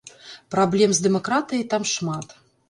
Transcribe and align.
Праблем 0.55 0.95
з 0.99 1.03
дэмакратыяй 1.07 1.63
там 1.75 1.87
шмат. 1.93 2.27